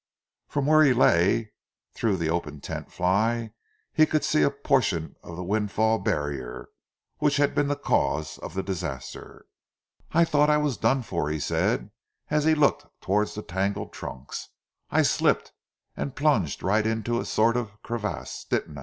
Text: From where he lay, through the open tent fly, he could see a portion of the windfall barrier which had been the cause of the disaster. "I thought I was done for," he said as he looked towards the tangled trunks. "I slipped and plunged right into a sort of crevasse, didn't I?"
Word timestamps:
From 0.47 0.65
where 0.65 0.81
he 0.83 0.93
lay, 0.93 1.51
through 1.93 2.17
the 2.17 2.31
open 2.31 2.59
tent 2.59 2.91
fly, 2.91 3.51
he 3.93 4.07
could 4.07 4.23
see 4.23 4.41
a 4.41 4.49
portion 4.49 5.15
of 5.21 5.35
the 5.35 5.43
windfall 5.43 5.99
barrier 5.99 6.69
which 7.19 7.37
had 7.37 7.53
been 7.53 7.67
the 7.67 7.75
cause 7.75 8.39
of 8.39 8.55
the 8.55 8.63
disaster. 8.63 9.45
"I 10.11 10.25
thought 10.25 10.49
I 10.49 10.57
was 10.57 10.77
done 10.77 11.03
for," 11.03 11.29
he 11.29 11.39
said 11.39 11.91
as 12.31 12.45
he 12.45 12.55
looked 12.55 12.87
towards 12.99 13.35
the 13.35 13.43
tangled 13.43 13.93
trunks. 13.93 14.49
"I 14.89 15.03
slipped 15.03 15.51
and 15.95 16.15
plunged 16.15 16.63
right 16.63 16.87
into 16.87 17.19
a 17.19 17.23
sort 17.25 17.55
of 17.55 17.79
crevasse, 17.83 18.43
didn't 18.45 18.79
I?" 18.79 18.79